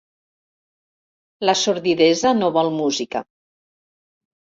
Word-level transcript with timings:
La 1.51 1.55
sordidesa 1.65 2.35
no 2.43 2.53
vol 2.59 2.75
música. 2.83 3.25